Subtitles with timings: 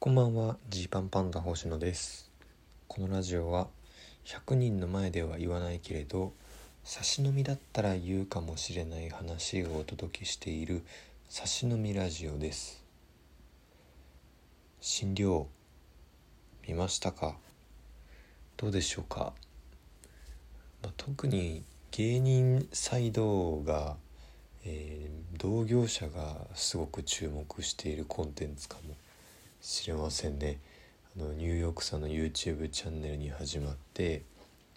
[0.00, 0.56] こんばんは。
[0.68, 2.30] ジーパンパンダ星野です。
[2.86, 3.66] このラジオは
[4.26, 6.34] 100人の前では言わないけれど
[6.84, 10.84] 差し飲みだったら言うかもしれない話をお届けしている
[11.28, 12.84] 差し飲みラジオです。
[14.80, 15.46] 診療
[16.68, 17.34] 見ましたか？
[18.56, 19.32] どうでしょうか、
[20.80, 23.96] まあ、特に芸人サイドが、
[24.64, 28.94] えー、同業者がすごく注目しているコンテンツかも。
[29.60, 30.60] しれませんね
[31.16, 34.22] あのニューヨークさんの YouTube チャンネルに始まって、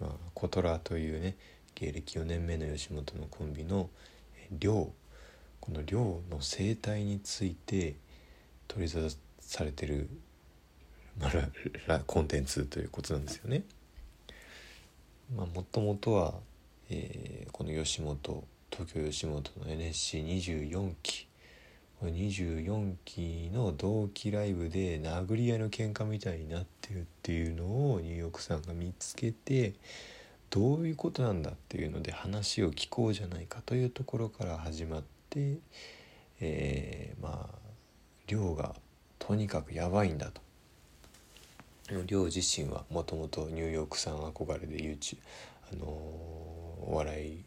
[0.00, 1.36] まあ、コトラというね
[1.74, 3.88] 芸歴4年目の吉本のコンビの
[4.50, 4.92] 寮
[5.60, 7.96] この寮の生態について
[8.66, 10.08] 取り沙汰されてる、
[11.18, 11.28] ま
[11.88, 13.64] あ、 コンテンツということなんですよね。
[15.34, 16.40] まあ、もともとは、
[16.90, 21.27] えー、この吉本東京吉本の NSC24 期
[22.06, 29.74] 24期の同期ライブで殴り合いの喧嘩みたいになってるっていうのをニューヨークさんが見つけて
[30.50, 35.58] どういうことなんだっていうので話を聞こうじゃないかというところから始まって、
[36.40, 37.58] えー、まあ
[38.26, 38.74] 亮が
[39.18, 40.40] とにかくやばいんだと。
[42.06, 45.16] 亮自身はもともとニューヨークさん憧れで YouTube
[45.72, 45.88] あのー、
[46.84, 47.44] お笑い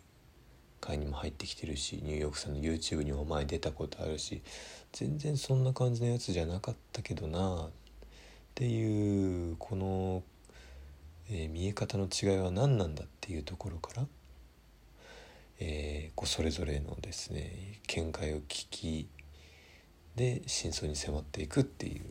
[0.81, 4.41] 会にも入ってきてるしニューヨークさんの YouTube にも前出たことあるし
[4.91, 7.69] 全然そんな感じのやつじゃなかったけどなっ
[8.55, 10.23] ていうこの
[11.33, 14.05] えー、見え方の違いは何なんだっていうところから、
[15.61, 19.07] えー、こうそれぞれのですね見解を聞き
[20.17, 22.03] で真相に迫っていくっていう。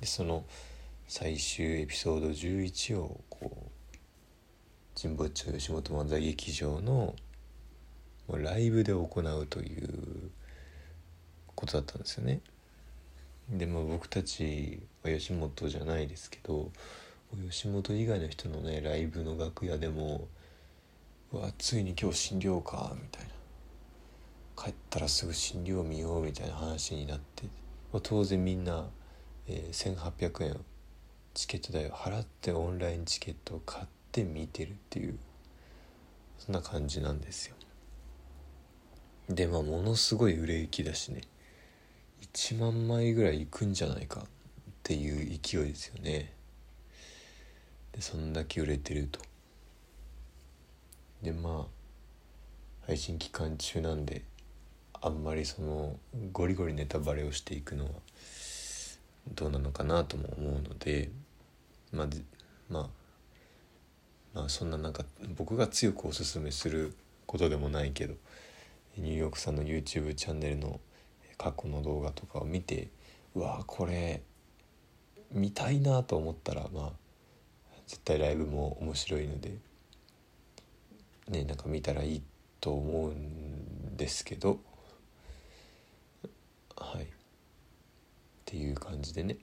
[0.00, 0.44] でその
[1.06, 7.14] 最終エピソード11をこう神保町吉本漫才劇場の
[8.28, 10.30] ライブで行うという
[11.54, 12.40] ことだったんですよね。
[13.48, 16.70] でも僕たちは吉本じゃないですけど
[17.48, 20.26] 吉本以外の人のねライブの楽屋でも
[21.32, 23.30] 「うわついに今日診療か」みたいな
[24.56, 27.44] 帰ったらすぐ診療見ようみたいな話になって、
[27.92, 28.88] まあ、当然みんな、
[29.46, 30.64] えー、1800円
[31.34, 35.18] チケット代を払ってオンラインチケットを買って見てるっていう
[36.38, 37.54] そんな感じなんですよ
[39.28, 41.22] でまあものすごい売れ行きだしね。
[42.34, 44.24] 1万枚ぐらいいくんじゃないかっ
[44.82, 46.32] ていう勢いですよね。
[47.92, 49.20] でそんだけ売れてると。
[51.22, 51.76] でまあ
[52.86, 54.22] 配信期間中なんで
[55.00, 55.96] あんまりその
[56.32, 57.90] ゴリゴリネタバレをしていくのは
[59.34, 61.10] どうなのかなとも思うので
[61.92, 62.06] まあ
[62.70, 62.88] まあ
[64.34, 65.04] まあそんななんか
[65.36, 66.94] 僕が強くおすすめする
[67.26, 68.14] ことでもないけど
[68.96, 70.80] ニューヨークさんの YouTube チャンネルの
[71.38, 72.88] 過去の動画とかを見て
[73.34, 74.22] うわこれ
[75.32, 76.92] 見たいなと思ったらまあ
[77.86, 79.58] 絶対ライブも面白いので
[81.28, 82.22] ねなんか見たらいい
[82.60, 84.58] と思うんですけど
[86.78, 87.04] はい。
[87.04, 87.06] っ
[88.44, 89.38] ていう感じでね。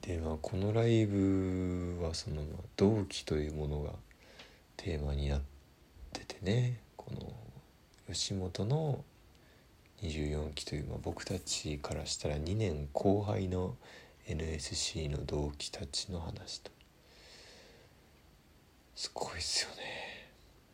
[0.00, 2.42] でまあこのライブはその
[2.76, 3.90] 同期というものが
[4.76, 5.40] テーマになっ
[6.12, 6.80] ててね。
[7.06, 7.32] この
[8.12, 9.04] 吉本の
[10.02, 13.76] 24期という、まあ、僕たちからしたら2年後輩の
[14.26, 16.70] NSC の同期たちの話と。
[18.94, 19.84] すごいっすよね。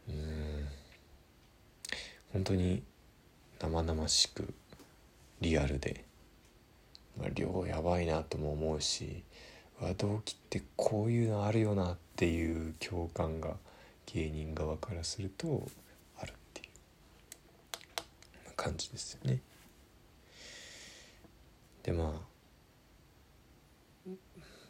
[0.08, 0.68] うん。
[2.32, 2.82] 本当に
[3.60, 4.54] 生々しく
[5.40, 6.04] リアルで、
[7.18, 9.22] まあ、量やばいなとも思うし
[9.80, 13.56] わ同期ってこういうのあるよなっていう共感が
[14.06, 15.66] 芸人側からすると
[18.60, 19.40] 感じですよね。
[21.82, 22.30] でまあ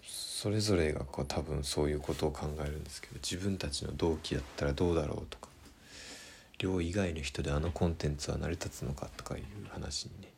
[0.06, 5.48] それぞれがこう多分そういうことを考えるんですけど自分たちの同期だったらどうだろうとか
[6.58, 10.28] 寮以外の人であのコンテンツは成り立つのかとかいう話にね、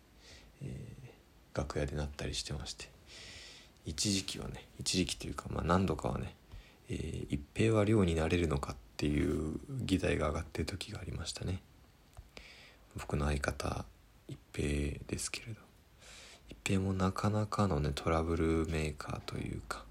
[0.65, 2.89] えー、楽屋でなったりしてまして
[3.85, 6.35] 一時期はね一時期というか、まあ、何度かはね、
[6.89, 11.61] えー、一平は寮になれるのかっていう議題が上がってる時がありましたね
[12.97, 13.85] 僕の相方
[14.29, 15.61] 一平ですけれど。
[16.49, 19.85] 一平もなかなかのねトラブルメーカーというか。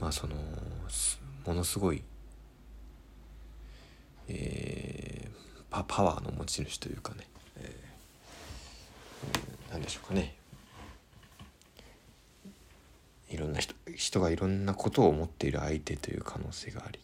[0.00, 0.34] まあその
[1.44, 2.02] ものすごい、
[4.28, 7.26] えー、パパワーの持ち主というかね、
[7.56, 10.36] えー、何でしょうかね。
[13.30, 16.98] いろんな人人がいろんなことを思っている相手という可能性があり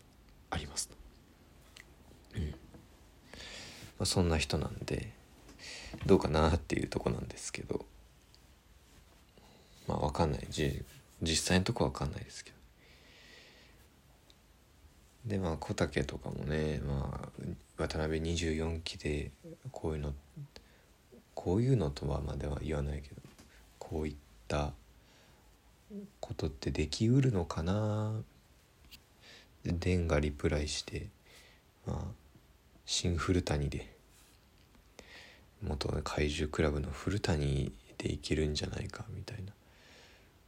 [0.51, 0.91] あります
[2.35, 2.43] うん
[3.96, 5.13] まあ、そんな人なんで
[6.07, 7.85] どうかなっていうとこなんですけど
[9.87, 10.47] まあ分かんない。
[10.49, 10.83] じ
[11.23, 12.57] 実際のとこわかんないですけど。
[15.27, 17.29] でまあ小竹とかもね、まあ、
[17.77, 19.33] 渡辺24期で
[19.73, 20.15] こういうの
[21.35, 23.17] こういうのとはまでは言わないけど
[23.79, 24.15] こういっ
[24.47, 24.73] た
[26.21, 28.13] ことってできうるのかな？
[29.65, 31.09] でデンがリプライして
[31.87, 32.13] まあ
[32.85, 33.96] 新古谷で
[35.63, 39.53] 元怪獣クラブの古谷でいけるんじゃないかみたいな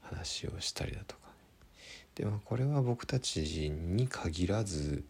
[0.02, 1.28] 話をしたりだとか
[2.14, 5.04] でもこれは僕たちに限らず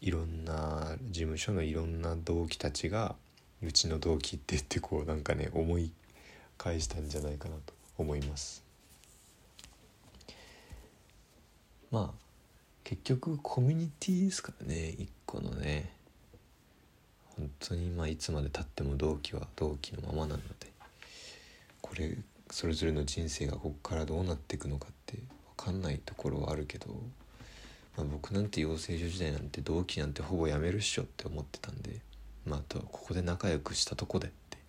[0.00, 3.14] いろんな事務所のいろんな同期たちが
[3.62, 5.92] うちの同期って言ってこうなんかね思い
[6.56, 8.64] 返したんじゃないかなと思います。
[11.90, 12.28] まあ
[12.84, 15.97] 結局コミュニティですからね一個のね。
[17.38, 20.72] 本当にまあいつまでたっても同期は同期のままなので
[21.80, 22.16] これ
[22.50, 25.18] それぞれの人生がここからどうなっていくのかって
[25.56, 26.88] 分かんないところはあるけど、
[27.96, 32.00] まあ、僕なんて養成所時代なんて同期なんてほぼやめるっしょって思ってたんで
[32.44, 34.60] まあとここで仲良くしたとこでってっ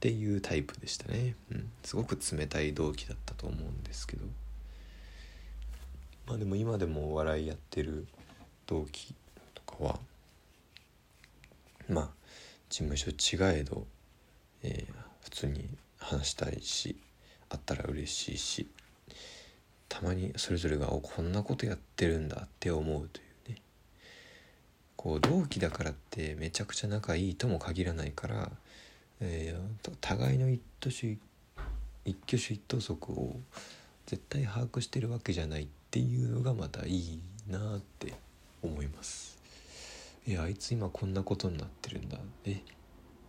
[0.00, 4.24] ていうタイプでしたね、うん、すごく冷たい同期だったと思うんですけど。
[6.26, 8.06] まあでも今でもお笑いやってる
[8.66, 9.14] 同期
[9.54, 9.98] とかは
[11.88, 12.08] まあ
[12.68, 13.86] 事務所違えど、
[14.62, 14.94] えー、
[15.24, 15.68] 普通に
[15.98, 16.96] 話したいし
[17.50, 18.66] あったら嬉しいし
[19.88, 23.60] たまにそれぞれがおこんなことやってるんだって思うというね。
[24.96, 28.50] こう同期だからってめちゃくちゃ仲いいとも限らないから、
[29.20, 31.18] えー、互いの一挙手
[32.04, 33.36] 一挙手一投足を
[34.06, 38.14] 絶対把握してるわけじゃないっていうのがまたいいなって
[38.62, 39.41] 思います。
[40.26, 42.18] いやあいつ今こんなことになってるんだ。
[42.44, 42.60] え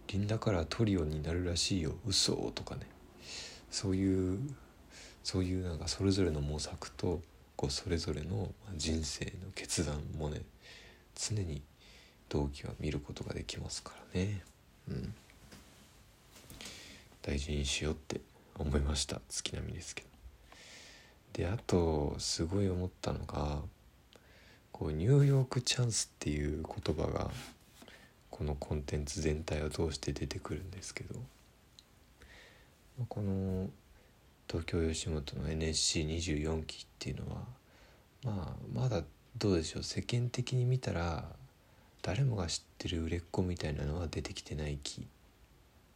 [0.07, 1.95] リンダからトリオになるらしいよ。
[2.05, 2.33] 嘘。
[2.53, 2.81] とかね。
[3.71, 4.39] そういう
[5.23, 7.21] そういうなんかそれぞれの模索と
[7.55, 10.41] こうそれぞれの人生の決断もね
[11.15, 11.63] 常に
[12.29, 14.43] 同期は見ることができますからね、
[14.89, 15.13] うん、
[17.23, 18.21] 大事にしようって
[18.59, 19.19] 思いました。
[19.29, 20.07] 月並みですけど。
[21.33, 23.61] であとすごい思ったのが
[24.73, 27.31] こうニューヨークチャンスっていう言葉が
[28.29, 31.15] このコンテンツ全体を通して出てくるんですけど
[33.07, 33.69] この
[34.47, 37.41] 東京吉本の NSC24 期っていうのは
[38.25, 39.03] まあまだ
[39.37, 41.25] どうでしょう世間的に見たら
[42.01, 45.07] 誰もが知ってる売れっ子みたいなのは出てきてない期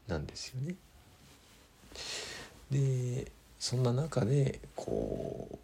[0.07, 0.75] なんですよね。
[2.71, 5.57] でそんな中でこう、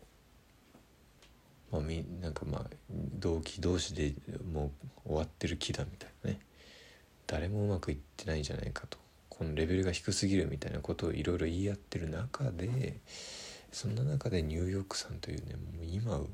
[1.73, 4.13] まあ、みなんかまあ同期同士で
[4.53, 4.71] も
[5.05, 6.39] う終わってる期だみたいなね。
[7.25, 8.99] 誰もうまくいってないんじゃないかと。
[9.27, 12.99] このレベルが低すぎるみたいなことをいろいろ言い合ってる中で
[13.71, 16.27] そんな中でニューヨークさんというねもう今もう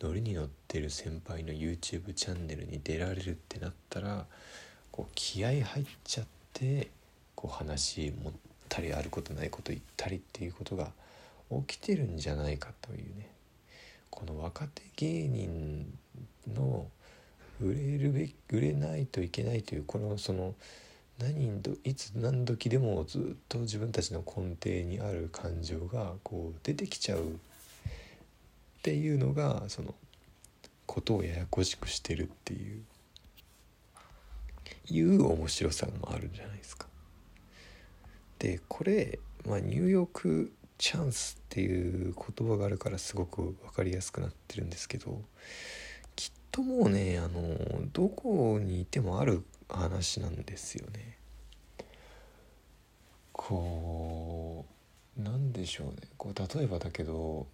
[0.00, 4.26] ノリに乗ってる先輩の YouTube チャンネルに出られるってなったら
[4.90, 6.90] こう気合入っちゃって
[7.36, 8.32] こう話持っ
[8.68, 10.90] たりあることないこと言ったりっていうことが
[11.66, 13.28] 起きてるんじゃないかというね。
[14.12, 15.86] この若手芸人
[16.54, 16.86] の
[17.60, 20.54] 売れるべ売れないといけないというこのその
[21.18, 27.24] 何どいつ何時でもずっと自分たちの根底にある感情がこう出てきちゃうっ
[28.82, 29.94] ていうのがその
[30.86, 32.82] ことをややこしくしてるっていう
[34.88, 36.86] いう面白さもあるんじゃないですか。
[38.38, 40.52] でこれ、まあ、ニューヨーク
[40.82, 45.22] チャンスっていう言葉があるからすごく分かりやすくなってるんですけど
[46.16, 51.18] きっともうねあのどこにいてもある話なんですよね。
[53.30, 54.66] こ
[55.16, 57.46] うなんでしょうねこう例えばだけど、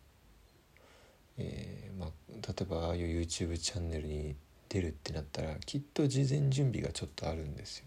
[1.37, 4.37] えー、まあ、例えばああいう YouTube チャンネルに
[4.70, 7.85] 出るってなったらきっと事前準備がちょっとあるんですよ。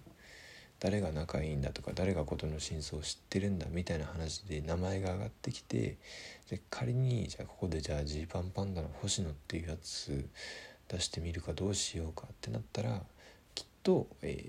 [0.82, 5.98] 誰が仲いいんだとか誰が事の真相を知ってるんだみたいな話で名前が上がってきて
[6.50, 10.28] で仮にじゃあここでじゃあジーパンパンダの星野っていうやつ
[10.90, 13.00] 出してみるかどうしようかってなったら
[13.54, 14.44] きっと、え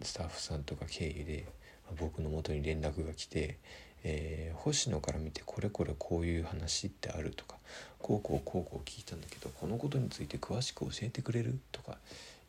[0.00, 1.46] ー、スタッフさんとか経由で、
[1.90, 3.56] ま、僕の元に連絡が来て、
[4.04, 7.56] えー、星野から見てこれこれこういう話ってあるとか
[7.98, 11.96] こうこうこうこう聞いたんだけどこのことについて詳しく教えてくれるとか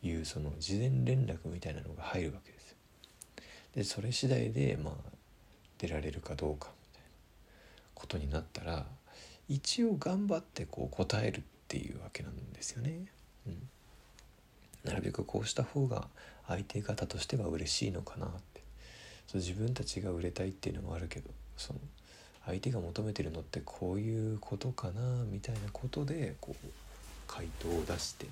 [0.04, 2.59] いうその事前連絡みたいなのが入るわけです。
[3.76, 4.94] でそれ次第でまあ
[5.78, 7.08] 出られるかどうかみたいな
[7.94, 8.86] ことになったら
[9.48, 13.06] 一応頑張ってこう答えるっていうわけなんですよね。
[13.48, 13.70] うん。
[14.84, 16.08] なるべくこうした方が
[16.48, 18.62] 相手方としては嬉しいのかなって。
[19.28, 21.80] そう自分たちが売れたいっていうのもあるけどその
[22.48, 26.68] 相手が求めてるのってこういうことかなみたいなことでこう
[27.28, 28.26] 回答を出して。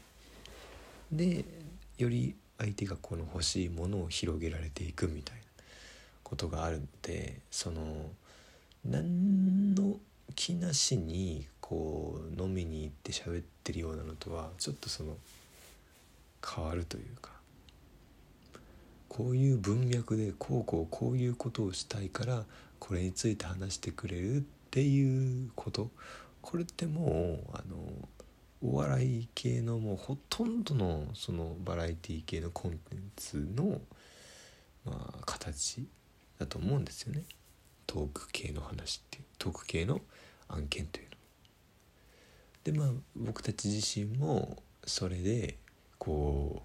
[1.12, 1.46] で
[2.00, 5.42] より相手がこの欲しいものを広げられていくみたいな
[6.24, 8.10] ことがあるのでその
[8.86, 9.96] 何の
[10.36, 15.16] 気なしにこう飲みに行って喋ってるようなのとはちょっとその
[16.46, 17.32] 変わるというか
[19.10, 22.44] こういう文脈でこうこうこういうことをしたいから
[22.80, 25.90] これについて話してくれるっていうこと。
[26.42, 27.76] これってもうあの
[28.62, 33.82] お笑い系のもうほとんどのそのバラエティ系のコンテンツの、
[34.86, 35.88] まあ、形
[36.40, 37.24] だと思うんですよね
[37.86, 40.02] トーク系の話っていうトーク系の
[40.50, 41.12] 案件というの。
[42.64, 45.58] でまあ僕たち自身もそれで
[45.98, 46.64] こ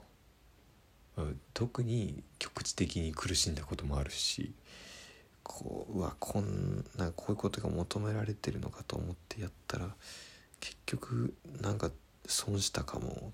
[1.17, 4.53] う特に局地的に苦しんだこともあるし
[5.43, 9.95] こううわこんなこういうことが求められてるのかと思ってやったら
[10.63, 11.91] 結局なんか
[12.25, 13.33] 損したかも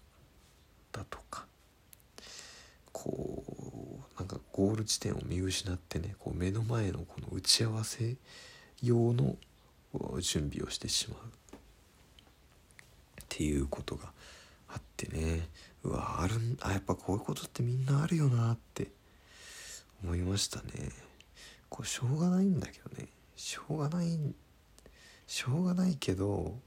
[0.91, 1.47] だとか。
[2.91, 3.45] こ
[4.17, 8.17] うなんかゴール地点を見失ってねこう目の前のこの打ち合わせ
[8.83, 9.37] 用の
[10.21, 11.21] 準備をしてしまう。
[13.23, 14.11] っていうことが
[14.69, 15.49] あってね。
[15.85, 18.89] うわあるあやっぱこういうことってみんなあるよなって
[20.03, 20.91] 思いましたね。
[21.69, 23.09] これしょうがないんだけどね。
[23.37, 24.19] しょうがない
[25.27, 26.59] しょうがないけど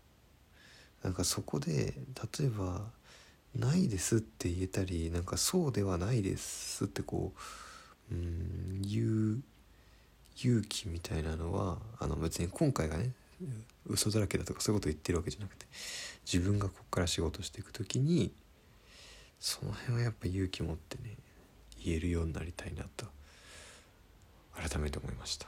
[1.03, 1.93] なんかそこで
[2.39, 2.91] 例えば
[3.55, 7.34] 「ないです」って言えたりなんか「そうではないです」ってこ
[8.12, 9.43] ううん言う
[10.38, 13.12] 勇気みたいなのはあの別に今回がね
[13.88, 15.65] 嘘だらけだとかそういうこと言ってるわけじゃなくて
[16.31, 18.31] 自分がここから仕事していく時に
[19.39, 21.17] その辺はやっぱ勇気持ってね
[21.84, 23.08] 言えるようになりたいなと
[24.53, 25.48] 改めて思いました。